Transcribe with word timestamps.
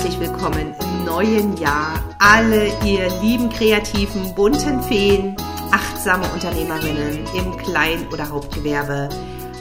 herzlich 0.00 0.30
willkommen 0.30 0.74
im 0.80 1.04
neuen 1.04 1.58
Jahr. 1.58 2.02
Alle 2.18 2.68
ihr 2.86 3.10
lieben, 3.20 3.50
kreativen, 3.50 4.34
bunten 4.34 4.82
Feen, 4.82 5.36
achtsame 5.72 6.24
Unternehmerinnen 6.32 7.18
im 7.36 7.56
Klein- 7.58 8.08
oder 8.10 8.30
Hauptgewerbe, 8.30 9.10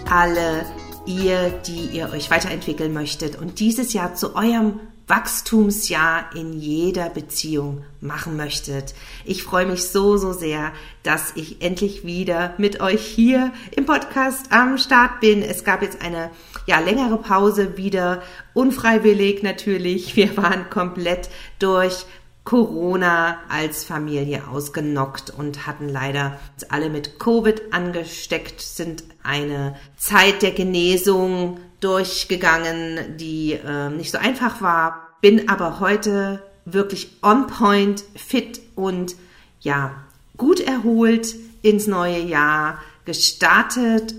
alle 0.10 0.66
ihr, 1.06 1.50
die 1.68 1.88
ihr 1.88 2.10
euch 2.14 2.32
weiterentwickeln 2.32 2.94
möchtet 2.94 3.38
und 3.38 3.60
dieses 3.60 3.92
Jahr 3.92 4.16
zu 4.16 4.34
eurem 4.34 4.80
Wachstumsjahr 5.10 6.30
in 6.36 6.54
jeder 6.54 7.10
Beziehung 7.10 7.84
machen 8.00 8.38
möchtet. 8.38 8.94
Ich 9.26 9.44
freue 9.44 9.66
mich 9.66 9.86
so, 9.86 10.18
so 10.18 10.34
sehr, 10.34 10.72
dass 11.02 11.34
ich 11.36 11.64
endlich 11.64 12.06
wieder 12.06 12.54
mit 12.60 12.80
euch 12.80 13.02
hier 13.02 13.52
im 13.76 13.88
Podcast 13.88 14.52
am 14.52 14.78
Start 14.78 15.20
bin. 15.20 15.42
Es 15.42 15.64
gab 15.64 15.82
jetzt 15.82 16.04
eine 16.04 16.30
ja, 16.68 16.80
längere 16.80 17.18
Pause 17.18 17.76
wieder, 17.76 18.22
unfreiwillig 18.54 19.42
natürlich. 19.42 20.16
Wir 20.20 20.38
waren 20.38 20.70
komplett 20.70 21.30
durch 21.58 22.06
Corona 22.44 23.40
als 23.50 23.84
Familie 23.84 24.48
ausgenockt 24.48 25.32
und 25.32 25.66
hatten 25.66 25.90
leider 25.90 26.40
alle 26.70 26.90
mit 26.90 27.20
Covid 27.20 27.74
angesteckt, 27.74 28.62
sind 28.62 29.04
eine 29.24 29.76
Zeit 29.98 30.44
der 30.44 30.52
Genesung 30.52 31.60
durchgegangen, 31.80 33.18
die 33.18 33.54
äh, 33.54 33.90
nicht 33.90 34.12
so 34.12 34.18
einfach 34.18 34.62
war, 34.62 35.10
bin 35.22 35.50
aber 35.50 35.80
heute 35.80 36.44
wirklich 36.66 37.18
on 37.22 37.48
point, 37.48 38.04
fit 38.16 38.62
und 38.76 39.16
ja, 39.60 40.04
gut 40.38 40.60
erholt 40.60 41.36
ins 41.62 41.88
neue 41.88 42.20
Jahr 42.20 42.80
gestartet. 43.06 44.16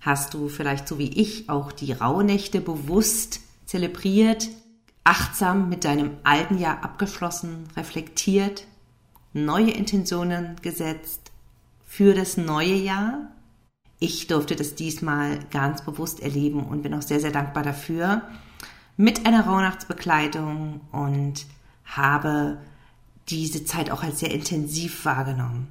Hast 0.00 0.34
du 0.34 0.48
vielleicht 0.48 0.88
so 0.88 0.98
wie 0.98 1.20
ich 1.20 1.48
auch 1.48 1.72
die 1.72 1.92
Rauhnächte 1.92 2.60
bewusst 2.60 3.40
zelebriert, 3.64 4.48
achtsam 5.04 5.68
mit 5.68 5.84
deinem 5.84 6.16
alten 6.24 6.58
Jahr 6.58 6.82
abgeschlossen, 6.84 7.68
reflektiert, 7.76 8.66
neue 9.32 9.70
Intentionen 9.70 10.56
gesetzt 10.62 11.30
für 11.84 12.14
das 12.14 12.36
neue 12.36 12.74
Jahr? 12.74 13.30
Ich 14.02 14.26
durfte 14.26 14.56
das 14.56 14.74
diesmal 14.74 15.38
ganz 15.52 15.82
bewusst 15.82 16.18
erleben 16.18 16.64
und 16.64 16.82
bin 16.82 16.92
auch 16.92 17.02
sehr, 17.02 17.20
sehr 17.20 17.30
dankbar 17.30 17.62
dafür 17.62 18.22
mit 18.96 19.26
einer 19.26 19.46
Rauhnachtsbekleidung 19.46 20.80
und 20.90 21.46
habe 21.84 22.58
diese 23.28 23.64
Zeit 23.64 23.92
auch 23.92 24.02
als 24.02 24.18
sehr 24.18 24.32
intensiv 24.32 25.04
wahrgenommen. 25.04 25.68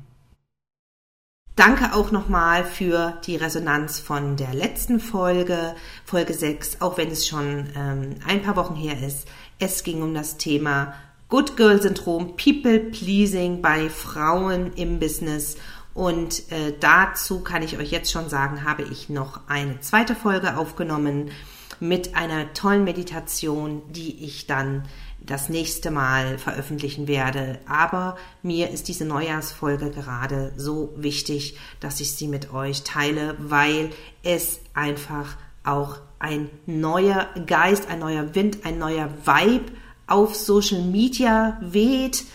Danke 1.58 1.94
auch 1.94 2.14
nochmal 2.14 2.64
für 2.64 3.20
die 3.26 3.36
Resonanz 3.36 4.00
von 4.00 4.38
der 4.38 4.54
letzten 4.54 5.02
Folge, 5.02 5.76
Folge 6.06 6.34
6, 6.34 6.80
auch 6.80 6.98
wenn 6.98 7.12
es 7.12 7.28
schon 7.28 7.68
ähm, 7.76 8.16
ein 8.26 8.42
paar 8.44 8.56
Wochen 8.56 8.76
her 8.76 8.96
ist. 9.06 9.28
Es 9.60 9.84
ging 9.84 10.02
um 10.02 10.14
das 10.14 10.38
Thema 10.38 10.94
Good 11.28 11.58
Girl 11.58 11.82
Syndrom, 11.82 12.38
People 12.38 12.80
Pleasing 12.80 13.62
bei 13.62 13.90
Frauen 13.90 14.72
im 14.78 15.00
Business 15.00 15.58
und 15.94 16.52
äh, 16.52 16.74
dazu 16.80 17.42
kann 17.42 17.64
ich 17.64 17.78
euch 17.78 17.92
jetzt 17.92 18.12
schon 18.12 18.30
sagen, 18.30 18.64
habe 18.64 18.84
ich 18.84 19.10
noch 19.10 19.42
eine 19.48 19.80
zweite 19.82 20.16
Folge 20.16 20.58
aufgenommen 20.58 21.32
mit 21.80 22.16
einer 22.16 22.54
tollen 22.54 22.84
Meditation, 22.84 23.82
die 23.92 24.24
ich 24.24 24.48
dann 24.48 24.84
das 25.20 25.50
nächste 25.50 25.92
Mal 25.92 26.38
veröffentlichen 26.38 27.08
werde. 27.08 27.60
Aber 27.68 28.18
mir 28.42 28.70
ist 28.70 28.88
diese 28.88 29.06
Neujahrsfolge 29.06 29.92
gerade 29.92 30.54
so 30.58 30.94
wichtig, 30.96 31.58
dass 31.80 32.00
ich 32.00 32.14
sie 32.14 32.28
mit 32.28 32.54
euch 32.54 32.84
teile, 32.84 33.36
weil 33.40 33.92
es 34.24 34.62
einfach 34.74 35.36
auch 35.64 36.00
ein 36.20 36.50
neuer 36.66 37.28
Geist, 37.46 37.88
ein 37.90 38.00
neuer 38.00 38.34
Wind, 38.34 38.66
ein 38.66 38.80
neuer 38.80 39.10
Vibe 39.26 39.72
auf 40.08 40.36
Social 40.36 40.82
Media 40.82 41.58
weht 41.62 42.26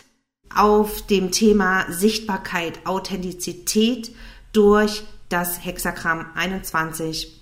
auf 0.55 1.07
dem 1.07 1.31
Thema 1.31 1.91
Sichtbarkeit, 1.91 2.87
Authentizität 2.87 4.13
durch 4.53 5.03
das 5.29 5.65
Hexagramm 5.65 6.27
21, 6.35 7.41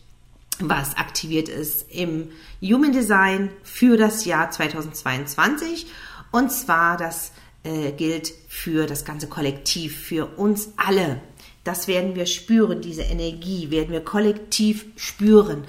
was 0.61 0.97
aktiviert 0.97 1.49
ist 1.49 1.87
im 1.91 2.31
Human 2.63 2.93
Design 2.93 3.51
für 3.63 3.97
das 3.97 4.25
Jahr 4.25 4.51
2022. 4.51 5.87
Und 6.31 6.51
zwar, 6.51 6.97
das 6.97 7.33
äh, 7.63 7.93
gilt 7.93 8.33
für 8.49 8.87
das 8.87 9.05
ganze 9.05 9.29
Kollektiv, 9.29 9.99
für 9.99 10.27
uns 10.37 10.71
alle. 10.77 11.21
Das 11.65 11.89
werden 11.89 12.15
wir 12.15 12.27
spüren, 12.27 12.83
diese 12.83 13.03
Energie 13.03 13.71
werden 13.71 13.91
wir 13.91 14.05
kollektiv 14.05 14.87
spüren. 14.97 15.65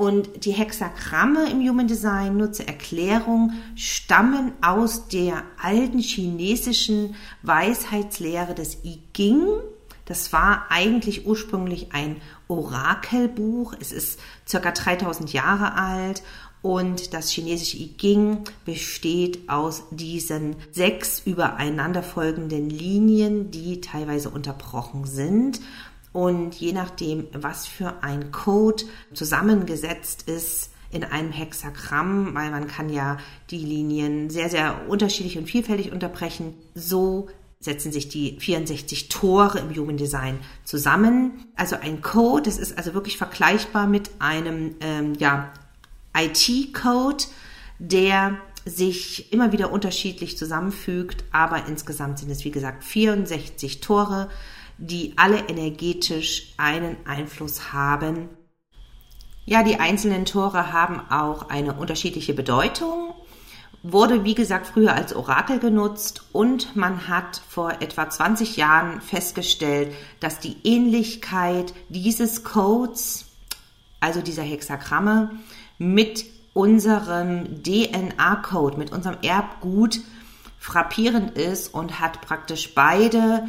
Und 0.00 0.46
die 0.46 0.52
Hexagramme 0.52 1.50
im 1.50 1.60
Human 1.60 1.86
Design, 1.86 2.38
nur 2.38 2.52
zur 2.52 2.66
Erklärung, 2.66 3.52
stammen 3.74 4.52
aus 4.62 5.08
der 5.08 5.42
alten 5.62 5.98
chinesischen 5.98 7.16
Weisheitslehre 7.42 8.54
des 8.54 8.82
I 8.82 9.02
Ching. 9.14 9.44
Das 10.06 10.32
war 10.32 10.68
eigentlich 10.70 11.26
ursprünglich 11.26 11.88
ein 11.92 12.16
Orakelbuch. 12.48 13.74
Es 13.78 13.92
ist 13.92 14.18
circa 14.48 14.70
3000 14.70 15.34
Jahre 15.34 15.74
alt 15.74 16.22
und 16.62 17.14
das 17.14 17.30
chinesische 17.30 17.76
I 17.76 17.94
Ching 17.98 18.44
besteht 18.64 19.50
aus 19.50 19.84
diesen 19.90 20.56
sechs 20.72 21.20
übereinanderfolgenden 21.26 22.70
Linien, 22.70 23.50
die 23.50 23.82
teilweise 23.82 24.30
unterbrochen 24.30 25.04
sind. 25.04 25.60
Und 26.12 26.54
je 26.56 26.72
nachdem, 26.72 27.28
was 27.32 27.66
für 27.66 28.02
ein 28.02 28.32
Code 28.32 28.84
zusammengesetzt 29.14 30.28
ist, 30.28 30.70
in 30.90 31.04
einem 31.04 31.30
Hexagramm, 31.30 32.34
weil 32.34 32.50
man 32.50 32.66
kann 32.66 32.88
ja 32.88 33.18
die 33.50 33.64
Linien 33.64 34.28
sehr, 34.28 34.48
sehr 34.48 34.88
unterschiedlich 34.88 35.38
und 35.38 35.46
vielfältig 35.46 35.92
unterbrechen. 35.92 36.54
So 36.74 37.28
setzen 37.60 37.92
sich 37.92 38.08
die 38.08 38.38
64 38.40 39.08
Tore 39.08 39.58
im 39.58 39.74
Human 39.76 39.96
Design 39.96 40.38
zusammen. 40.64 41.44
Also 41.54 41.76
ein 41.76 42.00
Code, 42.00 42.42
das 42.44 42.58
ist 42.58 42.76
also 42.76 42.94
wirklich 42.94 43.18
vergleichbar 43.18 43.86
mit 43.86 44.10
einem 44.18 44.74
ähm, 44.80 45.14
ja, 45.14 45.52
IT-Code, 46.16 47.24
der 47.78 48.38
sich 48.64 49.32
immer 49.32 49.52
wieder 49.52 49.72
unterschiedlich 49.72 50.36
zusammenfügt, 50.36 51.24
aber 51.32 51.66
insgesamt 51.66 52.18
sind 52.18 52.30
es 52.30 52.44
wie 52.44 52.50
gesagt 52.50 52.84
64 52.84 53.80
Tore 53.80 54.28
die 54.80 55.12
alle 55.16 55.48
energetisch 55.48 56.54
einen 56.56 56.96
Einfluss 57.06 57.72
haben. 57.72 58.30
Ja, 59.44 59.62
die 59.62 59.78
einzelnen 59.78 60.24
Tore 60.24 60.72
haben 60.72 61.00
auch 61.10 61.50
eine 61.50 61.74
unterschiedliche 61.74 62.32
Bedeutung, 62.32 63.14
wurde 63.82 64.24
wie 64.24 64.34
gesagt 64.34 64.66
früher 64.66 64.94
als 64.94 65.14
Orakel 65.14 65.58
genutzt 65.58 66.22
und 66.32 66.76
man 66.76 67.08
hat 67.08 67.42
vor 67.48 67.72
etwa 67.80 68.08
20 68.08 68.56
Jahren 68.56 69.00
festgestellt, 69.00 69.94
dass 70.18 70.38
die 70.38 70.56
Ähnlichkeit 70.64 71.74
dieses 71.88 72.42
Codes, 72.42 73.26
also 74.00 74.22
dieser 74.22 74.42
Hexagramme, 74.42 75.30
mit 75.78 76.24
unserem 76.54 77.62
DNA-Code, 77.62 78.78
mit 78.78 78.92
unserem 78.92 79.18
Erbgut 79.22 80.00
frappierend 80.58 81.36
ist 81.36 81.72
und 81.72 82.00
hat 82.00 82.20
praktisch 82.20 82.74
beide 82.74 83.48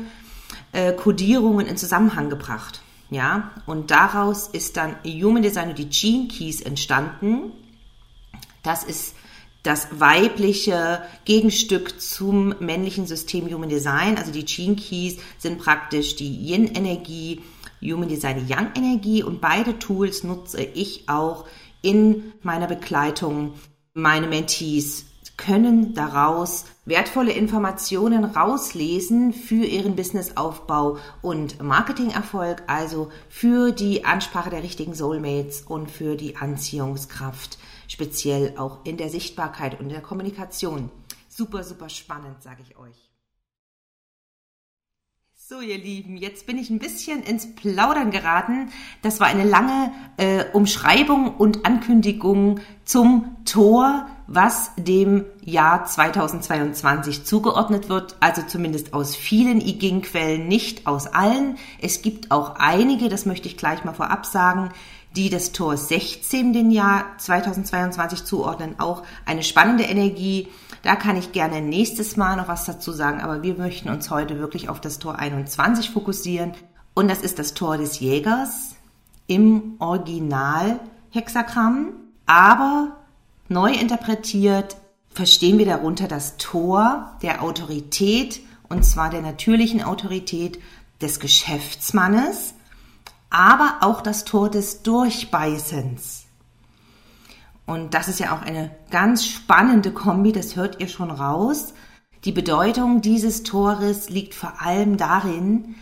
äh, 0.72 0.94
Codierungen 0.94 1.68
in 1.68 1.78
Zusammenhang 1.78 2.30
gebracht. 2.30 2.82
Ja, 3.10 3.52
und 3.66 3.92
daraus 3.92 4.48
ist 4.48 4.78
dann 4.78 4.96
Human 5.04 5.44
Design 5.44 5.70
und 5.70 5.78
die 5.78 5.90
Gene 5.90 6.30
Keys 6.30 6.62
entstanden. 6.62 7.52
Das 8.64 8.84
ist 8.86 9.16
das 9.64 10.00
weibliche 10.00 11.02
Gegenstück 11.26 12.00
zum 12.02 12.56
männlichen 12.60 13.06
System 13.06 13.54
Human 13.54 13.70
Design. 13.70 14.18
Also 14.18 14.32
die 14.32 14.46
Gene 14.46 14.76
Keys 14.76 15.18
sind 15.38 15.60
praktisch 15.60 16.16
die 16.16 16.34
Yin-Energie, 16.34 17.42
Human 17.82 18.08
Design 18.08 18.46
die 18.46 18.54
Yang-Energie 18.54 19.24
und 19.24 19.42
beide 19.42 19.78
Tools 19.78 20.24
nutze 20.24 20.64
ich 20.64 21.10
auch 21.10 21.46
in 21.82 22.32
meiner 22.44 22.68
Begleitung. 22.68 23.54
Meine 23.94 24.28
Mentees 24.28 25.06
können 25.42 25.96
daraus 25.96 26.66
wertvolle 26.86 27.32
Informationen 27.32 28.26
rauslesen 28.26 29.34
für 29.34 29.66
ihren 29.66 29.96
Businessaufbau 29.96 30.98
und 31.24 31.62
Marketingerfolg, 31.62 32.62
also 32.68 33.12
für 33.28 33.72
die 33.72 34.06
Ansprache 34.06 34.52
der 34.52 34.62
richtigen 34.62 34.94
Soulmates 34.94 35.64
und 35.64 35.90
für 35.90 36.16
die 36.16 36.36
Anziehungskraft, 36.38 37.58
speziell 37.88 38.54
auch 38.58 38.86
in 38.86 38.98
der 38.98 39.10
Sichtbarkeit 39.10 39.80
und 39.80 39.90
der 39.90 40.02
Kommunikation. 40.02 40.92
Super, 41.28 41.64
super 41.64 41.90
spannend, 41.90 42.44
sage 42.44 42.62
ich 42.62 42.78
euch. 42.78 43.12
So, 45.52 45.60
ihr 45.60 45.78
Lieben, 45.78 46.16
jetzt 46.16 46.46
bin 46.46 46.58
ich 46.58 46.70
ein 46.70 46.80
bisschen 46.80 47.24
ins 47.24 47.56
Plaudern 47.56 48.10
geraten. 48.10 48.70
Das 49.02 49.20
war 49.20 49.28
eine 49.28 49.44
lange 49.44 49.92
äh, 50.16 50.46
Umschreibung 50.54 51.36
und 51.36 51.66
Ankündigung 51.66 52.62
zum 52.86 53.36
Tor, 53.44 54.08
was 54.34 54.72
dem 54.78 55.26
Jahr 55.44 55.86
2022 55.86 57.26
zugeordnet 57.26 57.90
wird. 57.90 58.16
Also 58.20 58.42
zumindest 58.44 58.94
aus 58.94 59.16
vielen 59.16 59.60
I 59.60 59.78
Ching-Quellen, 59.78 60.48
nicht 60.48 60.88
aus 60.88 61.08
allen. 61.08 61.58
Es 61.82 62.02
gibt 62.02 62.32
auch 62.32 62.56
einige, 62.56 63.10
das 63.10 63.26
möchte 63.26 63.48
ich 63.48 63.58
gleich 63.58 63.84
mal 63.84 63.94
vorab 63.94 64.26
sagen, 64.26 64.70
die 65.16 65.30
das 65.30 65.52
Tor 65.52 65.76
16 65.76 66.54
den 66.54 66.72
Jahr 66.72 67.06
2022 67.18 68.24
zuordnen. 68.24 68.80
Auch 68.80 69.04
eine 69.26 69.44
spannende 69.44 69.84
Energie. 69.84 70.48
Da 70.84 70.96
kann 70.96 71.18
ich 71.18 71.34
gerne 71.34 71.62
nächstes 71.62 72.16
Mal 72.16 72.38
noch 72.38 72.48
was 72.48 72.66
dazu 72.66 72.92
sagen, 72.92 73.20
aber 73.20 73.44
wir 73.44 73.56
möchten 73.56 73.90
uns 73.90 74.10
heute 74.10 74.40
wirklich 74.40 74.70
auf 74.70 74.80
das 74.80 75.00
Tor 75.00 75.20
21 75.20 75.90
fokussieren. 75.90 76.54
Und 76.94 77.10
das 77.10 77.22
ist 77.22 77.40
das 77.40 77.54
Tor 77.54 77.78
des 77.78 78.00
Jägers 78.00 78.76
im 79.28 79.76
Original 79.80 80.80
Hexagramm, 81.10 81.94
aber 82.26 83.01
neu 83.52 83.72
interpretiert 83.72 84.78
verstehen 85.14 85.58
wir 85.58 85.66
darunter 85.66 86.08
das 86.08 86.38
Tor 86.38 87.18
der 87.22 87.44
Autorität, 87.44 88.40
und 88.70 88.84
zwar 88.84 89.10
der 89.10 89.22
natürlichen 89.22 89.84
Autorität 89.84 90.60
des 91.02 91.20
Geschäftsmannes, 91.20 92.54
aber 93.30 93.78
auch 93.82 94.02
das 94.02 94.24
Tor 94.24 94.50
des 94.50 94.84
Durchbeißens. 94.84 96.26
Und 97.66 97.94
das 97.94 98.08
ist 98.08 98.20
ja 98.20 98.36
auch 98.36 98.42
eine 98.42 98.72
ganz 98.90 99.26
spannende 99.26 99.92
Kombi, 99.92 100.32
das 100.32 100.56
hört 100.56 100.82
ihr 100.82 100.88
schon 100.88 101.12
raus. 101.12 101.74
Die 102.26 102.32
Bedeutung 102.32 103.02
dieses 103.02 103.44
Tores 103.44 104.10
liegt 104.10 104.34
vor 104.34 104.62
allem 104.62 104.98
darin, 104.98 105.76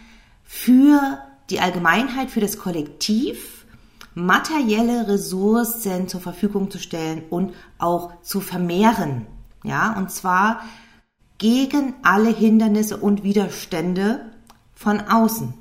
für 0.43 1.19
die 1.49 1.59
Allgemeinheit, 1.59 2.31
für 2.31 2.41
das 2.41 2.57
Kollektiv 2.57 3.58
materielle 4.13 5.07
Ressourcen 5.07 6.07
zur 6.07 6.21
Verfügung 6.21 6.71
zu 6.71 6.79
stellen 6.79 7.23
und 7.29 7.53
auch 7.77 8.21
zu 8.21 8.41
vermehren. 8.41 9.27
Ja, 9.63 9.97
und 9.97 10.11
zwar 10.11 10.61
gegen 11.37 11.95
alle 12.03 12.29
Hindernisse 12.29 12.97
und 12.97 13.23
Widerstände 13.23 14.25
von 14.73 15.01
außen. 15.01 15.53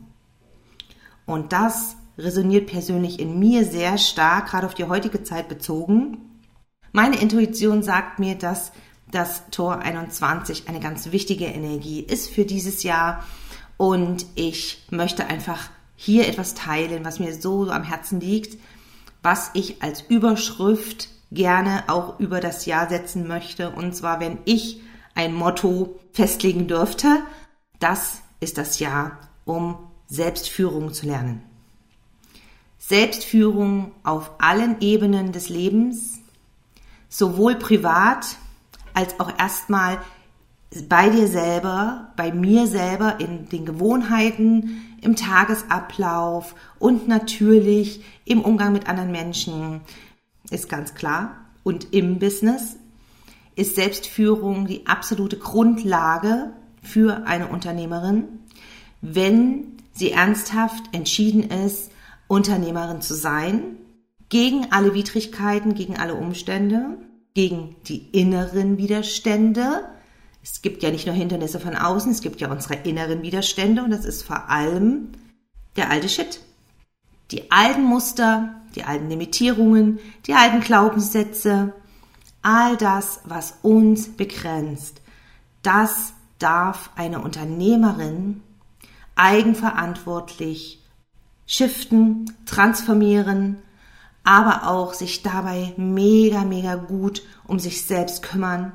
Und 1.26 1.52
das 1.52 1.96
resoniert 2.16 2.68
persönlich 2.68 3.20
in 3.20 3.38
mir 3.38 3.64
sehr 3.64 3.98
stark, 3.98 4.48
gerade 4.50 4.66
auf 4.66 4.74
die 4.74 4.84
heutige 4.84 5.22
Zeit 5.22 5.48
bezogen. 5.48 6.42
Meine 6.92 7.20
Intuition 7.20 7.82
sagt 7.82 8.18
mir, 8.18 8.34
dass 8.34 8.72
das 9.10 9.48
Tor 9.50 9.78
21 9.78 10.68
eine 10.68 10.80
ganz 10.80 11.12
wichtige 11.12 11.46
Energie 11.46 12.00
ist 12.00 12.28
für 12.28 12.44
dieses 12.44 12.82
Jahr. 12.82 13.24
Und 13.76 14.26
ich 14.34 14.86
möchte 14.90 15.26
einfach 15.26 15.70
hier 16.00 16.28
etwas 16.28 16.54
teilen, 16.54 17.04
was 17.04 17.18
mir 17.18 17.34
so 17.34 17.68
am 17.70 17.82
Herzen 17.82 18.20
liegt, 18.20 18.56
was 19.20 19.50
ich 19.54 19.82
als 19.82 20.00
Überschrift 20.02 21.08
gerne 21.32 21.82
auch 21.88 22.20
über 22.20 22.40
das 22.40 22.66
Jahr 22.66 22.88
setzen 22.88 23.26
möchte. 23.26 23.70
Und 23.70 23.94
zwar, 23.96 24.20
wenn 24.20 24.38
ich 24.44 24.80
ein 25.18 25.34
Motto 25.34 25.98
festlegen 26.12 26.68
dürfte. 26.68 27.22
Das 27.80 28.22
ist 28.38 28.56
das 28.56 28.78
Jahr, 28.78 29.18
um 29.44 29.76
Selbstführung 30.06 30.92
zu 30.92 31.06
lernen. 31.06 31.42
Selbstführung 32.78 33.90
auf 34.04 34.30
allen 34.38 34.80
Ebenen 34.80 35.32
des 35.32 35.48
Lebens, 35.48 36.20
sowohl 37.08 37.56
privat 37.56 38.36
als 38.94 39.18
auch 39.18 39.36
erstmal 39.36 39.98
bei 40.88 41.08
dir 41.08 41.26
selber, 41.26 42.12
bei 42.16 42.30
mir 42.30 42.68
selber 42.68 43.18
in 43.18 43.48
den 43.48 43.66
Gewohnheiten, 43.66 44.87
im 45.00 45.16
Tagesablauf 45.16 46.54
und 46.78 47.08
natürlich 47.08 48.02
im 48.24 48.40
Umgang 48.40 48.72
mit 48.72 48.88
anderen 48.88 49.12
Menschen, 49.12 49.80
ist 50.50 50.68
ganz 50.68 50.94
klar. 50.94 51.36
Und 51.62 51.92
im 51.92 52.18
Business 52.18 52.76
ist 53.56 53.76
Selbstführung 53.76 54.66
die 54.66 54.86
absolute 54.86 55.36
Grundlage 55.36 56.52
für 56.82 57.26
eine 57.26 57.48
Unternehmerin, 57.48 58.24
wenn 59.00 59.76
sie 59.92 60.12
ernsthaft 60.12 60.84
entschieden 60.92 61.50
ist, 61.50 61.90
Unternehmerin 62.28 63.00
zu 63.00 63.14
sein, 63.14 63.76
gegen 64.28 64.70
alle 64.70 64.94
Widrigkeiten, 64.94 65.74
gegen 65.74 65.96
alle 65.96 66.14
Umstände, 66.14 66.98
gegen 67.34 67.76
die 67.86 68.08
inneren 68.12 68.78
Widerstände. 68.78 69.88
Es 70.50 70.62
gibt 70.62 70.82
ja 70.82 70.90
nicht 70.90 71.06
nur 71.06 71.14
Hindernisse 71.14 71.60
von 71.60 71.76
außen, 71.76 72.10
es 72.10 72.22
gibt 72.22 72.40
ja 72.40 72.50
unsere 72.50 72.74
inneren 72.74 73.22
Widerstände 73.22 73.82
und 73.82 73.90
das 73.90 74.06
ist 74.06 74.22
vor 74.22 74.48
allem 74.48 75.12
der 75.76 75.90
alte 75.90 76.08
Shit. 76.08 76.40
Die 77.30 77.50
alten 77.50 77.82
Muster, 77.82 78.54
die 78.74 78.84
alten 78.84 79.10
Limitierungen, 79.10 79.98
die 80.26 80.32
alten 80.32 80.60
Glaubenssätze, 80.60 81.74
all 82.40 82.78
das, 82.78 83.20
was 83.24 83.58
uns 83.60 84.08
begrenzt, 84.08 85.02
das 85.62 86.14
darf 86.38 86.90
eine 86.96 87.20
Unternehmerin 87.20 88.42
eigenverantwortlich 89.16 90.82
shiften, 91.46 92.32
transformieren, 92.46 93.58
aber 94.24 94.66
auch 94.68 94.94
sich 94.94 95.22
dabei 95.22 95.74
mega, 95.76 96.44
mega 96.44 96.76
gut 96.76 97.22
um 97.46 97.58
sich 97.58 97.84
selbst 97.84 98.22
kümmern, 98.22 98.72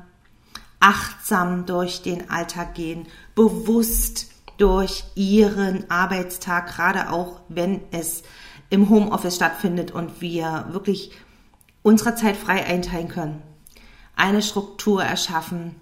achtsam 0.84 1.66
durch 1.66 2.02
den 2.02 2.30
Alltag 2.30 2.74
gehen, 2.74 3.06
bewusst 3.34 4.28
durch 4.58 5.04
ihren 5.14 5.90
Arbeitstag, 5.90 6.68
gerade 6.68 7.10
auch 7.10 7.40
wenn 7.48 7.80
es 7.90 8.22
im 8.70 8.88
Homeoffice 8.88 9.36
stattfindet 9.36 9.90
und 9.90 10.20
wir 10.20 10.66
wirklich 10.70 11.12
unsere 11.82 12.14
Zeit 12.14 12.36
frei 12.36 12.64
einteilen 12.64 13.08
können 13.08 13.42
eine 14.16 14.42
Struktur 14.42 15.02
erschaffen, 15.02 15.76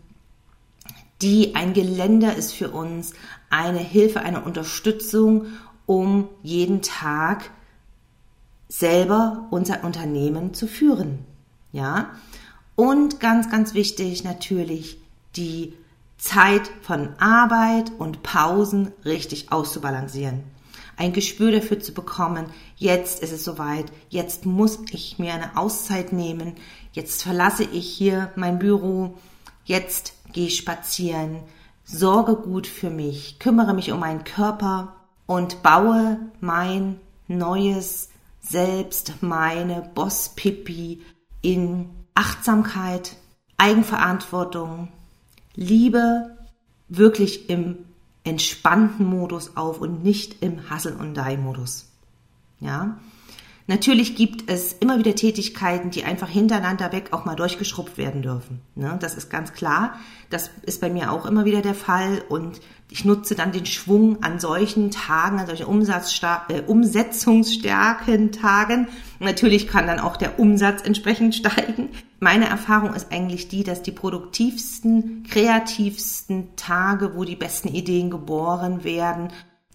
die 1.20 1.54
ein 1.54 1.72
Geländer 1.72 2.34
ist 2.34 2.52
für 2.52 2.70
uns, 2.70 3.12
eine 3.50 3.78
Hilfe, 3.78 4.20
eine 4.20 4.42
Unterstützung, 4.42 5.46
um 5.86 6.28
jeden 6.42 6.82
Tag 6.82 7.50
selber 8.68 9.46
unser 9.50 9.84
Unternehmen 9.84 10.54
zu 10.54 10.66
führen. 10.66 11.24
Ja? 11.72 12.10
Und 12.82 13.20
ganz, 13.20 13.48
ganz 13.48 13.74
wichtig 13.74 14.24
natürlich 14.24 14.98
die 15.36 15.72
Zeit 16.18 16.68
von 16.80 17.10
Arbeit 17.20 17.92
und 17.96 18.24
Pausen 18.24 18.90
richtig 19.04 19.52
auszubalancieren. 19.52 20.42
Ein 20.96 21.12
Gespür 21.12 21.52
dafür 21.52 21.78
zu 21.78 21.94
bekommen, 21.94 22.46
jetzt 22.74 23.22
ist 23.22 23.32
es 23.32 23.44
soweit, 23.44 23.84
jetzt 24.08 24.46
muss 24.46 24.80
ich 24.90 25.20
mir 25.20 25.32
eine 25.32 25.56
Auszeit 25.56 26.12
nehmen, 26.12 26.54
jetzt 26.90 27.22
verlasse 27.22 27.62
ich 27.62 27.86
hier 27.86 28.32
mein 28.34 28.58
Büro, 28.58 29.14
jetzt 29.64 30.14
gehe 30.32 30.48
ich 30.48 30.56
spazieren, 30.56 31.38
sorge 31.84 32.34
gut 32.34 32.66
für 32.66 32.90
mich, 32.90 33.38
kümmere 33.38 33.74
mich 33.74 33.92
um 33.92 34.00
meinen 34.00 34.24
Körper 34.24 34.96
und 35.26 35.62
baue 35.62 36.18
mein 36.40 36.98
neues 37.28 38.08
Selbst, 38.40 39.22
meine 39.22 39.88
Boss-Pippi 39.94 41.00
in 41.42 42.01
Achtsamkeit, 42.14 43.16
Eigenverantwortung, 43.56 44.88
Liebe 45.54 46.36
wirklich 46.88 47.48
im 47.48 47.78
entspannten 48.24 49.06
Modus 49.06 49.56
auf 49.56 49.80
und 49.80 50.02
nicht 50.02 50.42
im 50.42 50.70
Hustle- 50.70 50.96
und 50.96 51.14
Die-Modus. 51.14 51.90
Ja, 52.60 52.98
Natürlich 53.66 54.16
gibt 54.16 54.50
es 54.50 54.72
immer 54.72 54.98
wieder 54.98 55.14
Tätigkeiten, 55.14 55.90
die 55.90 56.04
einfach 56.04 56.28
hintereinander 56.28 56.92
weg 56.92 57.08
auch 57.12 57.24
mal 57.24 57.36
durchgeschrubbt 57.36 57.96
werden 57.96 58.22
dürfen. 58.22 58.60
Ne? 58.74 58.96
Das 59.00 59.14
ist 59.14 59.30
ganz 59.30 59.52
klar. 59.52 59.94
Das 60.30 60.50
ist 60.62 60.80
bei 60.80 60.90
mir 60.90 61.12
auch 61.12 61.26
immer 61.26 61.44
wieder 61.44 61.62
der 61.62 61.74
Fall 61.74 62.22
und 62.28 62.60
ich 62.90 63.06
nutze 63.06 63.34
dann 63.34 63.52
den 63.52 63.64
Schwung 63.64 64.22
an 64.22 64.38
solchen 64.38 64.90
Tagen, 64.90 65.38
an 65.38 65.46
solchen 65.46 65.64
äh, 65.64 66.60
umsetzungsstarken 66.66 68.32
Tagen. 68.32 68.88
Natürlich 69.18 69.66
kann 69.66 69.86
dann 69.86 69.98
auch 69.98 70.16
der 70.16 70.38
Umsatz 70.38 70.82
entsprechend 70.82 71.34
steigen. 71.36 71.88
Meine 72.20 72.48
Erfahrung 72.48 72.94
ist 72.94 73.10
eigentlich 73.10 73.48
die, 73.48 73.64
dass 73.64 73.82
die 73.82 73.92
produktivsten, 73.92 75.24
kreativsten 75.28 76.54
Tage, 76.56 77.16
wo 77.16 77.24
die 77.24 77.36
besten 77.36 77.68
Ideen 77.68 78.10
geboren 78.10 78.84
werden, 78.84 79.28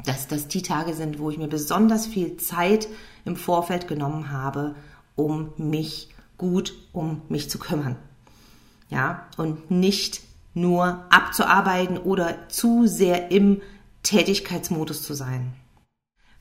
dass 0.06 0.28
das 0.28 0.48
die 0.48 0.62
Tage 0.62 0.94
sind, 0.94 1.20
wo 1.20 1.32
ich 1.32 1.38
mir 1.38 1.48
besonders 1.48 2.06
viel 2.06 2.38
Zeit 2.38 2.88
im 3.28 3.36
Vorfeld 3.36 3.88
genommen 3.88 4.32
habe, 4.32 4.74
um 5.16 5.54
mich 5.58 6.10
gut 6.38 6.74
um 6.94 7.22
mich 7.30 7.50
zu 7.50 7.60
kümmern. 7.60 7.96
Ja, 8.90 9.28
und 9.38 9.70
nicht 9.70 10.22
nur 10.54 11.04
abzuarbeiten 11.10 11.98
oder 11.98 12.50
zu 12.50 12.88
sehr 12.88 13.32
im 13.32 13.62
Tätigkeitsmodus 14.04 15.04
zu 15.04 15.14
sein. 15.14 15.54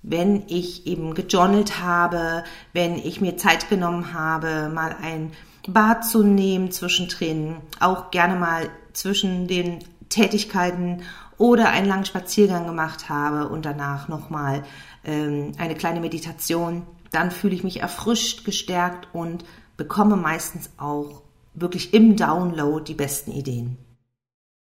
Wenn 0.03 0.45
ich 0.47 0.87
eben 0.87 1.15
gejournelt 1.15 1.81
habe, 1.81 2.45
wenn 2.73 2.97
ich 2.97 3.21
mir 3.21 3.37
Zeit 3.37 3.69
genommen 3.69 4.15
habe, 4.15 4.71
mal 4.73 4.95
ein 5.03 5.33
Bad 5.67 6.07
zu 6.07 6.23
nehmen 6.23 6.71
zwischendrin, 6.71 7.57
auch 7.81 8.13
gerne 8.13 8.37
mal 8.37 8.71
zwischen 8.93 9.49
den 9.49 9.81
Tätigkeiten 10.09 11.03
oder 11.39 11.71
einen 11.71 11.89
langen 11.89 12.05
Spaziergang 12.05 12.67
gemacht 12.67 13.09
habe 13.09 13.49
und 13.49 13.65
danach 13.67 14.09
nochmal 14.09 14.65
ähm, 15.05 15.53
eine 15.59 15.75
kleine 15.75 16.01
Meditation, 16.01 16.87
dann 17.11 17.31
fühle 17.31 17.55
ich 17.55 17.65
mich 17.65 17.81
erfrischt, 17.81 18.45
gestärkt 18.45 19.09
und 19.13 19.45
bekomme 19.77 20.17
meistens 20.17 20.71
auch 20.79 21.23
wirklich 21.55 21.95
im 21.95 22.17
Download 22.17 22.85
die 22.85 22.95
besten 22.95 23.33
Ideen. 23.33 23.79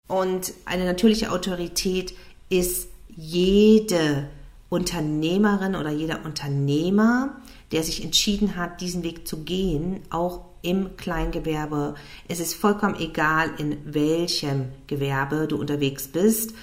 Und 0.07 0.53
eine 0.65 0.85
natürliche 0.85 1.31
Autorität 1.31 2.13
ist 2.49 2.89
jede 3.09 4.29
Unternehmerin 4.69 5.75
oder 5.75 5.91
jeder 5.91 6.23
Unternehmer, 6.25 7.37
der 7.71 7.83
sich 7.83 8.03
entschieden 8.03 8.55
hat, 8.55 8.81
diesen 8.81 9.03
Weg 9.03 9.27
zu 9.27 9.43
gehen, 9.43 10.01
auch 10.09 10.45
im 10.61 10.97
Kleingewerbe. 10.97 11.95
Es 12.27 12.39
ist 12.39 12.55
vollkommen 12.55 12.99
egal, 12.99 13.51
in 13.57 13.77
welchem 13.85 14.69
Gewerbe 14.87 15.47
du 15.47 15.57
unterwegs 15.57 16.07
bist. 16.07 16.53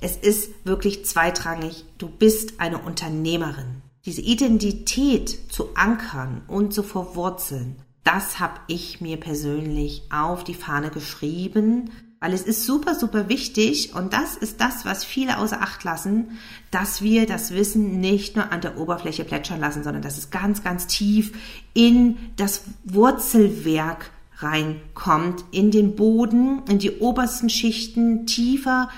Es 0.00 0.16
ist 0.16 0.50
wirklich 0.64 1.04
zweitrangig. 1.06 1.84
Du 1.98 2.08
bist 2.08 2.60
eine 2.60 2.78
Unternehmerin. 2.78 3.82
Diese 4.04 4.20
Identität 4.20 5.52
zu 5.52 5.74
ankern 5.74 6.42
und 6.48 6.72
zu 6.72 6.82
verwurzeln, 6.82 7.76
das 8.04 8.38
habe 8.38 8.60
ich 8.68 9.00
mir 9.00 9.16
persönlich 9.16 10.02
auf 10.12 10.44
die 10.44 10.54
Fahne 10.54 10.90
geschrieben, 10.90 11.90
weil 12.26 12.34
es 12.34 12.42
ist 12.42 12.66
super, 12.66 12.96
super 12.96 13.28
wichtig 13.28 13.94
und 13.94 14.12
das 14.12 14.34
ist 14.34 14.60
das, 14.60 14.84
was 14.84 15.04
viele 15.04 15.38
außer 15.38 15.62
Acht 15.62 15.84
lassen, 15.84 16.38
dass 16.72 17.00
wir 17.00 17.24
das 17.24 17.52
Wissen 17.52 18.00
nicht 18.00 18.34
nur 18.34 18.50
an 18.50 18.60
der 18.60 18.78
Oberfläche 18.78 19.22
plätschern 19.22 19.60
lassen, 19.60 19.84
sondern 19.84 20.02
dass 20.02 20.18
es 20.18 20.30
ganz, 20.30 20.64
ganz 20.64 20.88
tief 20.88 21.30
in 21.72 22.16
das 22.34 22.62
Wurzelwerk 22.82 24.10
reinkommt, 24.38 25.44
in 25.52 25.70
den 25.70 25.94
Boden, 25.94 26.62
in 26.68 26.80
die 26.80 26.98
obersten 26.98 27.48
Schichten, 27.48 28.26
tiefer 28.26 28.88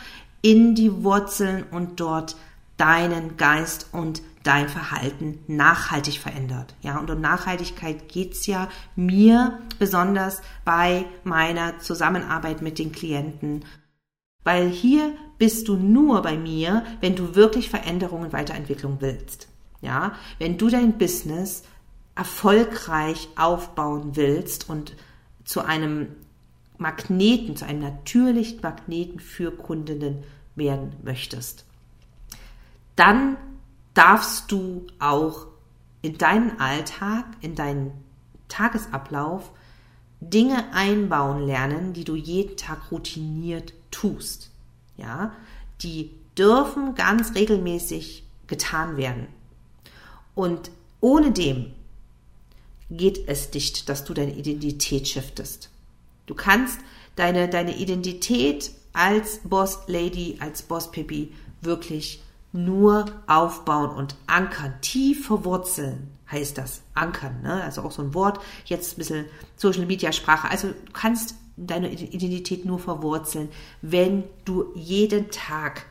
in 0.40 0.74
die 0.74 1.04
Wurzeln 1.04 1.64
und 1.70 2.00
dort 2.00 2.34
deinen 2.78 3.36
Geist 3.36 3.88
und 3.92 4.22
dein 4.48 4.68
Verhalten 4.68 5.40
nachhaltig 5.46 6.18
verändert. 6.18 6.74
Ja, 6.82 6.98
und 6.98 7.10
um 7.10 7.20
Nachhaltigkeit 7.20 8.08
geht's 8.08 8.46
ja 8.46 8.68
mir 8.96 9.58
besonders 9.78 10.40
bei 10.64 11.04
meiner 11.24 11.78
Zusammenarbeit 11.78 12.62
mit 12.62 12.78
den 12.78 12.92
Klienten. 12.92 13.64
Weil 14.44 14.68
hier 14.68 15.14
bist 15.36 15.68
du 15.68 15.76
nur 15.76 16.22
bei 16.22 16.36
mir, 16.36 16.84
wenn 17.00 17.14
du 17.14 17.34
wirklich 17.34 17.68
Veränderungen 17.68 18.26
und 18.26 18.32
Weiterentwicklung 18.32 18.96
willst. 19.00 19.48
Ja, 19.80 20.12
wenn 20.38 20.58
du 20.58 20.68
dein 20.68 20.98
Business 20.98 21.62
erfolgreich 22.14 23.28
aufbauen 23.36 24.16
willst 24.16 24.68
und 24.68 24.96
zu 25.44 25.60
einem 25.60 26.08
Magneten, 26.78 27.56
zu 27.56 27.64
einem 27.66 27.80
natürlichen 27.80 28.60
Magneten 28.60 29.20
für 29.20 29.52
Kundinnen 29.52 30.24
werden 30.56 30.96
möchtest 31.04 31.68
dann 32.98 33.36
darfst 33.98 34.52
du 34.52 34.86
auch 35.00 35.48
in 36.02 36.18
deinen 36.18 36.60
Alltag, 36.60 37.24
in 37.40 37.56
deinen 37.56 37.90
Tagesablauf 38.46 39.50
Dinge 40.20 40.72
einbauen 40.72 41.44
lernen, 41.44 41.94
die 41.94 42.04
du 42.04 42.14
jeden 42.14 42.56
Tag 42.56 42.92
routiniert 42.92 43.74
tust. 43.90 44.50
Ja, 44.96 45.32
die 45.82 46.12
dürfen 46.36 46.94
ganz 46.94 47.34
regelmäßig 47.34 48.22
getan 48.46 48.96
werden. 48.96 49.26
Und 50.36 50.70
ohne 51.00 51.32
dem 51.32 51.72
geht 52.90 53.26
es 53.26 53.52
nicht, 53.52 53.88
dass 53.88 54.04
du 54.04 54.14
deine 54.14 54.34
Identität 54.34 55.08
shiftest. 55.08 55.70
Du 56.26 56.36
kannst 56.36 56.78
deine, 57.16 57.48
deine 57.48 57.76
Identität 57.76 58.70
als 58.92 59.40
Boss 59.42 59.80
Lady, 59.88 60.36
als 60.38 60.62
Boss 60.62 60.92
Pippi 60.92 61.32
wirklich 61.60 62.22
nur 62.64 63.06
aufbauen 63.26 63.90
und 63.90 64.16
ankern, 64.26 64.74
tief 64.80 65.26
verwurzeln 65.26 66.10
heißt 66.30 66.58
das. 66.58 66.82
Ankern, 66.94 67.42
ne? 67.42 67.62
also 67.62 67.82
auch 67.82 67.92
so 67.92 68.02
ein 68.02 68.14
Wort, 68.14 68.40
jetzt 68.66 68.94
ein 68.94 68.98
bisschen 68.98 69.24
Social 69.56 69.86
Media 69.86 70.12
Sprache. 70.12 70.50
Also 70.50 70.68
du 70.68 70.92
kannst 70.92 71.36
deine 71.56 71.90
Identität 71.90 72.64
nur 72.64 72.78
verwurzeln, 72.78 73.48
wenn 73.82 74.24
du 74.44 74.72
jeden 74.74 75.30
Tag 75.30 75.86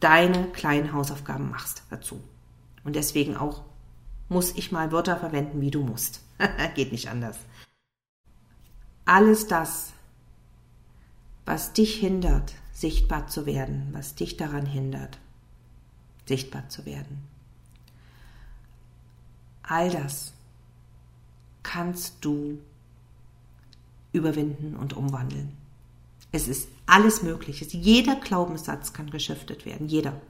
deine 0.00 0.48
kleinen 0.48 0.92
Hausaufgaben 0.92 1.50
machst 1.50 1.84
dazu. 1.90 2.20
Und 2.84 2.96
deswegen 2.96 3.36
auch 3.36 3.62
muss 4.28 4.56
ich 4.56 4.72
mal 4.72 4.90
Wörter 4.90 5.16
verwenden, 5.16 5.60
wie 5.60 5.70
du 5.70 5.82
musst. 5.82 6.20
Geht 6.74 6.90
nicht 6.90 7.08
anders. 7.08 7.38
Alles 9.04 9.46
das, 9.46 9.92
was 11.44 11.72
dich 11.72 11.96
hindert, 11.96 12.54
sichtbar 12.72 13.26
zu 13.26 13.46
werden, 13.46 13.88
was 13.92 14.14
dich 14.14 14.36
daran 14.36 14.66
hindert, 14.66 15.18
sichtbar 16.26 16.68
zu 16.68 16.86
werden. 16.86 17.22
All 19.62 19.90
das 19.90 20.32
kannst 21.62 22.24
du 22.24 22.58
überwinden 24.12 24.76
und 24.76 24.94
umwandeln. 24.94 25.52
Es 26.32 26.48
ist 26.48 26.68
alles 26.86 27.22
möglich. 27.22 27.60
Jeder 27.72 28.16
Glaubenssatz 28.16 28.92
kann 28.92 29.10
geschiftet 29.10 29.66
werden. 29.66 29.88
Jeder. 29.88 30.20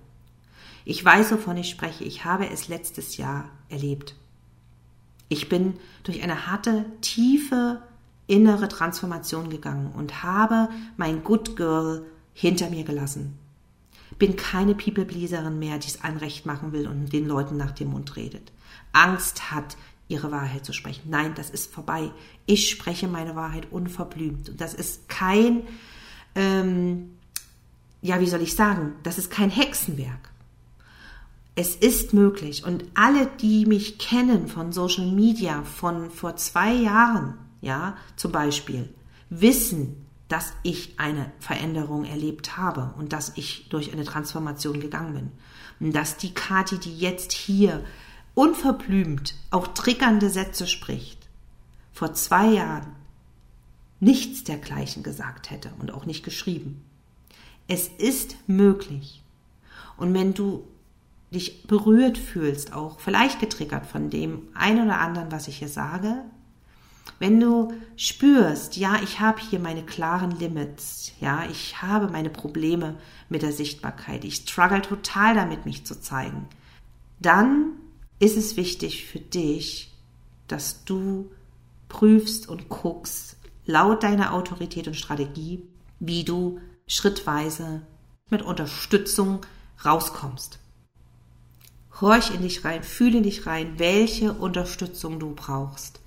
Ich 0.85 1.05
weiß, 1.05 1.33
wovon 1.33 1.57
ich 1.57 1.71
spreche. 1.71 2.05
Ich 2.05 2.25
habe 2.25 2.49
es 2.51 2.69
letztes 2.69 3.17
Jahr 3.17 3.49
erlebt. 3.69 4.17
Ich 5.29 5.49
bin 5.49 5.75
durch 6.03 6.23
eine 6.23 6.47
harte, 6.47 6.85
tiefe 7.01 7.83
innere 8.27 8.69
Transformation 8.69 9.51
gegangen 9.51 9.93
und 9.93 10.23
habe 10.23 10.69
mein 10.97 11.25
Good 11.25 11.57
Girl 11.57 12.05
hinter 12.35 12.71
mir 12.71 12.85
gelassen 12.85 13.39
bin 14.19 14.37
keine 14.37 14.75
People-Pleaserin 14.75 15.59
mehr, 15.59 15.79
die 15.79 15.89
es 15.89 16.03
allen 16.03 16.17
recht 16.17 16.47
machen 16.47 16.73
will 16.73 16.87
und 16.87 17.13
den 17.13 17.27
Leuten 17.27 17.57
nach 17.57 17.73
dem 17.73 17.91
Mund 17.91 18.17
redet. 18.17 18.53
Angst 18.93 19.51
hat, 19.51 19.77
ihre 20.09 20.31
Wahrheit 20.31 20.65
zu 20.65 20.73
sprechen. 20.73 21.09
Nein, 21.09 21.35
das 21.35 21.51
ist 21.51 21.73
vorbei. 21.73 22.11
Ich 22.47 22.71
spreche 22.71 23.09
meine 23.09 23.35
Wahrheit 23.35 23.71
unverblümt. 23.71 24.51
Und 24.51 24.61
das 24.61 24.75
ist 24.75 25.09
kein, 25.09 25.63
ähm, 26.35 27.11
ja, 28.03 28.21
wie 28.21 28.29
soll 28.29 28.43
ich 28.43 28.55
sagen, 28.55 28.95
das 29.03 29.19
ist 29.19 29.31
kein 29.31 29.51
Hexenwerk. 29.51 30.31
Es 31.55 31.77
ist 31.77 32.13
möglich. 32.13 32.65
Und 32.65 32.85
alle, 32.95 33.27
die 33.41 33.67
mich 33.67 33.99
kennen 33.99 34.49
von 34.49 34.73
Social 34.73 35.07
Media 35.07 35.63
von 35.65 36.11
vor 36.11 36.37
zwei 36.37 36.73
Jahren, 36.73 37.35
ja, 37.61 37.97
zum 38.17 38.33
Beispiel, 38.33 38.89
wissen, 39.31 40.07
dass 40.29 40.53
ich 40.63 40.99
eine 40.99 41.31
Veränderung 41.41 42.05
erlebt 42.05 42.57
habe 42.57 42.95
und 42.99 43.13
dass 43.13 43.33
ich 43.37 43.69
durch 43.69 43.93
eine 43.93 44.05
Transformation 44.05 44.81
gegangen 44.81 45.15
bin. 45.15 45.33
Und 45.81 45.95
dass 45.95 46.17
die 46.17 46.33
Kati, 46.33 46.79
die 46.79 46.97
jetzt 46.97 47.33
hier 47.33 47.85
unverblümt 48.35 49.35
auch 49.51 49.69
triggernde 49.69 50.31
Sätze 50.31 50.67
spricht, 50.67 51.29
vor 51.93 52.15
zwei 52.15 52.47
Jahren 52.47 52.87
nichts 54.01 54.43
dergleichen 54.45 55.03
gesagt 55.03 55.51
hätte 55.51 55.71
und 55.79 55.93
auch 55.93 56.07
nicht 56.07 56.25
geschrieben. 56.25 56.83
Es 57.69 57.89
ist 57.89 58.37
möglich. 58.49 59.23
Und 59.97 60.15
wenn 60.15 60.35
du 60.35 60.67
dich 61.33 61.67
berührt 61.67 62.19
fühlst, 62.19 62.73
auch 62.73 63.01
vielleicht 63.01 63.41
getriggert 63.41 63.87
von 63.87 64.11
dem 64.11 64.49
einen 64.55 64.87
oder 64.87 65.01
anderen, 65.01 65.31
was 65.31 65.49
ich 65.49 65.59
hier 65.59 65.69
sage, 65.69 66.25
wenn 67.19 67.39
du 67.41 67.73
spürst, 67.97 68.77
ja, 68.77 69.01
ich 69.03 69.21
habe 69.21 69.41
hier 69.41 69.59
meine 69.59 69.85
klaren 69.85 70.33
Limits, 70.33 71.13
ja, 71.21 71.45
ich 71.51 71.81
habe 71.83 72.09
meine 72.09 72.31
Probleme 72.31 72.97
mit 73.29 73.43
der 73.43 73.53
Sichtbarkeit, 73.53 74.25
ich 74.25 74.37
struggle 74.37 74.83
total 74.83 75.35
damit, 75.35 75.65
mich 75.65 75.85
zu 75.85 76.01
zeigen, 76.01 76.49
dann 77.21 77.73
ist 78.19 78.37
es 78.37 78.57
wichtig 78.57 79.07
für 79.07 79.21
dich, 79.21 79.93
dass 80.49 80.85
du 80.85 81.31
prüfst 81.89 82.49
und 82.49 82.69
guckst, 82.69 83.37
laut 83.67 84.03
deiner 84.03 84.33
Autorität 84.33 84.89
und 84.89 84.97
Strategie, 84.97 85.63
wie 86.01 86.25
du 86.25 86.61
schrittweise 86.87 87.83
mit 88.31 88.43
Unterstützung 88.43 89.47
rauskommst. 89.85 90.59
Horch 92.01 92.35
in 92.35 92.43
dich 92.43 92.65
rein, 92.65 92.83
fühle 92.83 93.19
in 93.19 93.23
dich 93.23 93.47
rein, 93.47 93.79
welche 93.79 94.33
Unterstützung 94.33 95.21
du 95.21 95.35
brauchst 95.35 96.02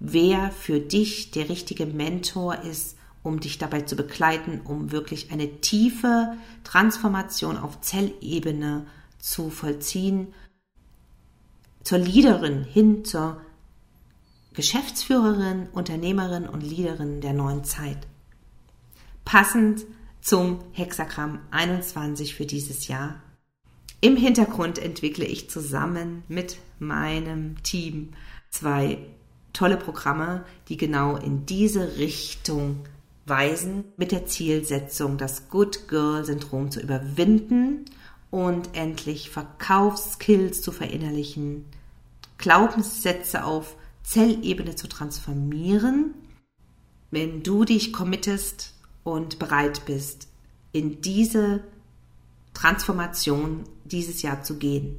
wer 0.00 0.50
für 0.50 0.80
dich 0.80 1.30
der 1.30 1.48
richtige 1.48 1.86
Mentor 1.86 2.62
ist, 2.62 2.96
um 3.22 3.40
dich 3.40 3.58
dabei 3.58 3.82
zu 3.82 3.96
begleiten, 3.96 4.60
um 4.62 4.92
wirklich 4.92 5.32
eine 5.32 5.60
tiefe 5.60 6.36
Transformation 6.62 7.56
auf 7.56 7.80
Zellebene 7.80 8.86
zu 9.18 9.50
vollziehen, 9.50 10.34
zur 11.82 11.98
Leaderin 11.98 12.64
hin 12.64 13.04
zur 13.04 13.40
Geschäftsführerin, 14.54 15.68
Unternehmerin 15.72 16.48
und 16.48 16.62
Leaderin 16.62 17.20
der 17.20 17.32
neuen 17.32 17.64
Zeit. 17.64 18.06
Passend 19.24 19.84
zum 20.20 20.60
Hexagramm 20.72 21.40
21 21.50 22.34
für 22.34 22.46
dieses 22.46 22.88
Jahr. 22.88 23.22
Im 24.00 24.16
Hintergrund 24.16 24.78
entwickle 24.78 25.24
ich 25.24 25.50
zusammen 25.50 26.24
mit 26.28 26.58
meinem 26.78 27.62
Team 27.62 28.12
zwei 28.50 28.98
tolle 29.54 29.78
Programme, 29.78 30.44
die 30.68 30.76
genau 30.76 31.16
in 31.16 31.46
diese 31.46 31.96
Richtung 31.96 32.84
weisen, 33.24 33.84
mit 33.96 34.12
der 34.12 34.26
Zielsetzung, 34.26 35.16
das 35.16 35.48
Good 35.48 35.88
Girl 35.88 36.24
Syndrom 36.24 36.70
zu 36.70 36.80
überwinden 36.80 37.86
und 38.30 38.76
endlich 38.76 39.30
Verkaufsskills 39.30 40.60
zu 40.60 40.72
verinnerlichen, 40.72 41.64
Glaubenssätze 42.36 43.44
auf 43.44 43.76
Zellebene 44.02 44.74
zu 44.76 44.88
transformieren. 44.88 46.14
Wenn 47.10 47.42
du 47.42 47.64
dich 47.64 47.92
committest 47.92 48.74
und 49.04 49.38
bereit 49.38 49.86
bist, 49.86 50.28
in 50.72 51.00
diese 51.00 51.62
Transformation 52.52 53.64
dieses 53.84 54.22
Jahr 54.22 54.42
zu 54.42 54.58
gehen. 54.58 54.98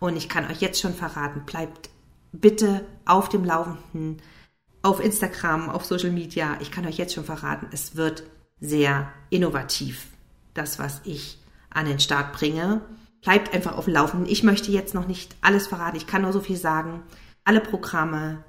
Und 0.00 0.16
ich 0.16 0.28
kann 0.28 0.50
euch 0.50 0.60
jetzt 0.60 0.80
schon 0.80 0.94
verraten, 0.94 1.44
bleibt 1.44 1.90
bitte 2.32 2.84
auf 3.04 3.28
dem 3.28 3.44
Laufenden, 3.44 4.20
auf 4.82 5.02
Instagram, 5.02 5.70
auf 5.70 5.84
Social 5.84 6.10
Media. 6.10 6.56
Ich 6.60 6.70
kann 6.70 6.86
euch 6.86 6.98
jetzt 6.98 7.14
schon 7.14 7.24
verraten, 7.24 7.68
es 7.72 7.96
wird 7.96 8.24
sehr 8.60 9.12
innovativ, 9.30 10.06
das, 10.54 10.78
was 10.78 11.00
ich 11.04 11.38
an 11.70 11.86
den 11.86 12.00
Start 12.00 12.32
bringe. 12.32 12.80
Bleibt 13.22 13.54
einfach 13.54 13.76
auf 13.76 13.84
dem 13.84 13.94
Laufenden. 13.94 14.28
Ich 14.28 14.42
möchte 14.42 14.72
jetzt 14.72 14.94
noch 14.94 15.06
nicht 15.06 15.36
alles 15.40 15.68
verraten. 15.68 15.96
Ich 15.96 16.06
kann 16.06 16.22
nur 16.22 16.32
so 16.32 16.40
viel 16.40 16.56
sagen. 16.56 17.02
Alle 17.44 17.60
Programme 17.60 18.42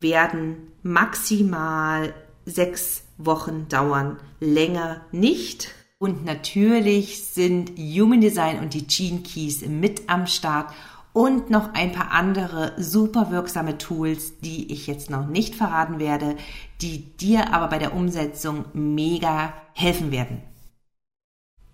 werden 0.00 0.72
maximal 0.82 2.14
sechs 2.44 3.04
Wochen 3.16 3.68
dauern. 3.68 4.18
Länger 4.40 5.00
nicht. 5.12 5.74
Und 5.98 6.24
natürlich 6.24 7.24
sind 7.24 7.72
Human 7.78 8.20
Design 8.20 8.60
und 8.60 8.74
die 8.74 8.86
Gene 8.86 9.20
Keys 9.20 9.62
mit 9.62 10.08
am 10.08 10.26
Start 10.26 10.72
und 11.18 11.50
noch 11.50 11.74
ein 11.74 11.90
paar 11.90 12.12
andere 12.12 12.74
super 12.76 13.32
wirksame 13.32 13.76
Tools, 13.76 14.38
die 14.38 14.72
ich 14.72 14.86
jetzt 14.86 15.10
noch 15.10 15.26
nicht 15.26 15.56
verraten 15.56 15.98
werde, 15.98 16.36
die 16.80 17.16
dir 17.16 17.52
aber 17.52 17.66
bei 17.66 17.80
der 17.80 17.92
Umsetzung 17.92 18.66
mega 18.72 19.52
helfen 19.72 20.12
werden. 20.12 20.40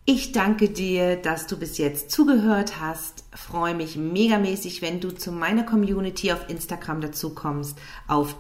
Ich 0.07 0.33
danke 0.33 0.71
dir, 0.71 1.17
dass 1.17 1.47
du 1.47 1.59
bis 1.59 1.77
jetzt 1.77 2.11
zugehört 2.11 2.81
hast. 2.81 3.25
Freue 3.35 3.75
mich 3.75 3.97
megamäßig, 3.97 4.81
wenn 4.81 5.01
du 5.01 5.11
zu 5.11 5.31
meiner 5.31 5.65
Community 5.65 6.33
auf 6.33 6.49
Instagram 6.49 7.03
dazu 7.03 7.35
kommst, 7.35 7.77
auf 8.09 8.37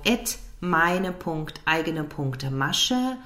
meine.eigene.masche 0.61 3.19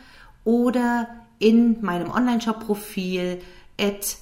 oder 0.42 1.08
in 1.38 1.80
meinem 1.80 2.11
Online-Shop-Profil 2.11 3.40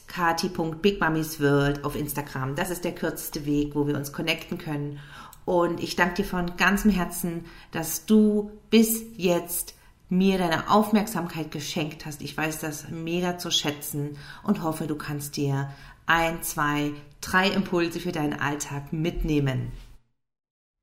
kati.bigmummiesworld 0.06 1.84
auf 1.84 1.96
Instagram. 1.96 2.54
Das 2.54 2.70
ist 2.70 2.84
der 2.84 2.94
kürzeste 2.94 3.44
Weg, 3.46 3.74
wo 3.74 3.86
wir 3.86 3.96
uns 3.96 4.12
connecten 4.12 4.58
können. 4.58 5.00
Und 5.44 5.82
ich 5.82 5.96
danke 5.96 6.22
dir 6.22 6.24
von 6.24 6.56
ganzem 6.56 6.90
Herzen, 6.90 7.44
dass 7.72 8.06
du 8.06 8.50
bis 8.70 9.02
jetzt 9.16 9.74
mir 10.08 10.38
deine 10.38 10.70
Aufmerksamkeit 10.70 11.50
geschenkt 11.50 12.06
hast. 12.06 12.22
Ich 12.22 12.36
weiß 12.36 12.60
das 12.60 12.88
mega 12.90 13.38
zu 13.38 13.50
schätzen 13.50 14.18
und 14.44 14.62
hoffe, 14.62 14.86
du 14.86 14.96
kannst 14.96 15.36
dir 15.36 15.70
ein, 16.06 16.42
zwei, 16.42 16.92
drei 17.20 17.48
Impulse 17.48 18.00
für 18.00 18.12
deinen 18.12 18.34
Alltag 18.34 18.92
mitnehmen. 18.92 19.72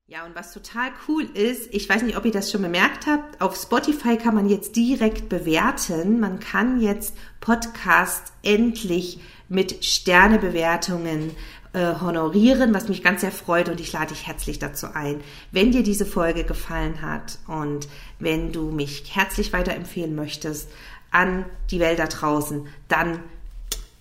Ja, 0.06 0.26
und 0.26 0.34
was 0.34 0.52
total 0.52 0.90
cool 1.08 1.22
ist, 1.32 1.72
ich 1.72 1.88
weiß 1.88 2.02
nicht, 2.02 2.18
ob 2.18 2.26
ihr 2.26 2.30
das 2.30 2.52
schon 2.52 2.60
bemerkt 2.60 3.06
habt, 3.06 3.40
auf 3.40 3.56
Spotify 3.56 4.18
kann 4.18 4.34
man 4.34 4.50
jetzt 4.50 4.76
direkt 4.76 5.30
bewerten. 5.30 6.20
Man 6.20 6.40
kann 6.40 6.78
jetzt 6.78 7.16
Podcast 7.40 8.34
endlich 8.42 9.18
mit 9.48 9.82
Sternebewertungen 9.82 11.30
äh, 11.72 11.94
honorieren, 12.02 12.74
was 12.74 12.90
mich 12.90 13.02
ganz 13.02 13.22
sehr 13.22 13.32
freut 13.32 13.70
und 13.70 13.80
ich 13.80 13.94
lade 13.94 14.12
dich 14.12 14.26
herzlich 14.26 14.58
dazu 14.58 14.88
ein. 14.92 15.22
Wenn 15.52 15.72
dir 15.72 15.82
diese 15.82 16.04
Folge 16.04 16.44
gefallen 16.44 17.00
hat 17.00 17.38
und 17.46 17.88
wenn 18.18 18.52
du 18.52 18.70
mich 18.70 19.16
herzlich 19.16 19.54
weiterempfehlen 19.54 20.14
möchtest 20.14 20.68
an 21.12 21.46
die 21.70 21.80
Welt 21.80 21.98
da 21.98 22.08
draußen, 22.08 22.66
dann 22.88 23.20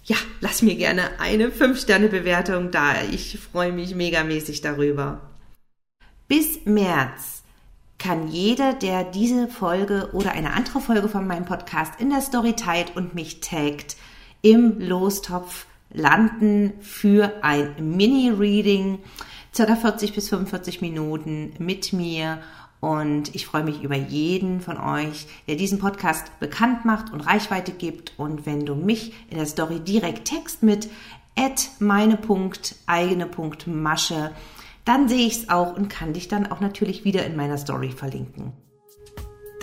ja, 0.04 0.18
lass 0.42 0.64
mir 0.64 0.76
gerne 0.76 1.18
eine 1.22 1.48
5-Sterne-Bewertung 1.48 2.72
da. 2.72 2.94
Ich 3.10 3.40
freue 3.40 3.72
mich 3.72 3.96
megamäßig 3.96 4.60
darüber. 4.60 5.22
Bis 6.28 6.66
März 6.66 7.44
kann 8.00 8.30
jeder, 8.30 8.74
der 8.74 9.04
diese 9.04 9.48
Folge 9.48 10.10
oder 10.14 10.32
eine 10.32 10.54
andere 10.54 10.82
Folge 10.82 11.10
von 11.10 11.28
meinem 11.28 11.46
Podcast 11.46 12.00
in 12.00 12.10
der 12.10 12.22
Story 12.22 12.54
teilt 12.54 12.96
und 12.96 13.14
mich 13.16 13.40
taggt, 13.40 13.96
im 14.42 14.80
Lostopf 14.80 15.68
landen 15.92 16.74
für 16.82 17.44
ein 17.44 17.96
Mini-Reading, 17.96 18.98
circa 19.54 19.76
40 19.76 20.14
bis 20.14 20.30
45 20.30 20.82
Minuten 20.82 21.54
mit 21.60 21.94
mir. 21.94 22.40
Und 22.82 23.36
ich 23.36 23.46
freue 23.46 23.64
mich 23.64 23.84
über 23.84 23.96
jeden 23.96 24.60
von 24.60 24.78
euch, 24.78 25.28
der 25.48 25.56
diesen 25.56 25.80
Podcast 25.80 26.38
bekannt 26.42 26.84
macht 26.84 27.14
und 27.14 27.22
Reichweite 27.22 27.72
gibt. 27.72 28.12
Und 28.18 28.46
wenn 28.46 28.66
du 28.66 28.76
mich 28.76 29.14
in 29.30 29.38
der 29.38 29.46
Story 29.46 29.80
direkt 29.80 30.26
text 30.26 30.64
mit 30.64 30.90
at 31.38 31.70
meine.eigene.masche, 31.80 34.32
dann 34.86 35.08
sehe 35.08 35.28
ich 35.28 35.44
es 35.44 35.50
auch 35.50 35.76
und 35.76 35.90
kann 35.90 36.14
dich 36.14 36.28
dann 36.28 36.52
auch 36.52 36.60
natürlich 36.60 37.06
wieder 37.06 37.26
in 37.26 37.36
meiner 37.36 37.58
Story 37.58 37.92
verlinken. 37.92 38.54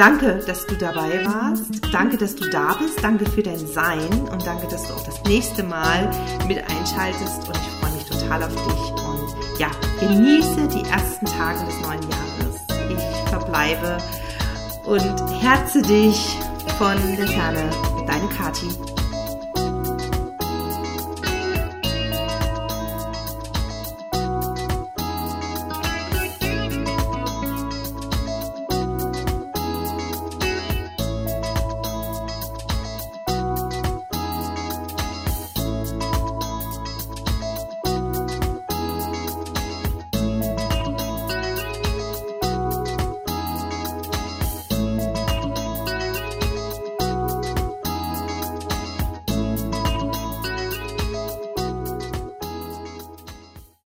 Danke, 0.00 0.42
dass 0.46 0.66
du 0.66 0.76
dabei 0.76 1.26
warst. 1.26 1.92
Danke, 1.92 2.16
dass 2.16 2.34
du 2.34 2.48
da 2.48 2.72
bist. 2.72 3.04
Danke 3.04 3.26
für 3.26 3.42
dein 3.42 3.58
Sein 3.58 4.08
und 4.32 4.46
danke, 4.46 4.66
dass 4.68 4.88
du 4.88 4.94
auch 4.94 5.04
das 5.04 5.22
nächste 5.24 5.62
Mal 5.62 6.10
mit 6.48 6.56
einschaltest. 6.58 7.46
Und 7.46 7.56
ich 7.56 7.68
freue 7.80 7.92
mich 7.92 8.04
total 8.04 8.42
auf 8.44 8.54
dich. 8.54 9.04
Und 9.04 9.58
ja, 9.58 9.70
genieße 10.00 10.68
die 10.68 10.88
ersten 10.88 11.26
Tage 11.26 11.66
des 11.66 11.80
neuen 11.82 12.00
Jahres. 12.08 12.60
Ich 12.88 13.28
verbleibe 13.28 13.98
und 14.86 15.42
herze 15.42 15.82
dich 15.82 16.38
von 16.78 16.96
der 17.18 17.26
Ferne. 17.26 17.70
Deine 18.06 18.26
Kati. 18.28 18.89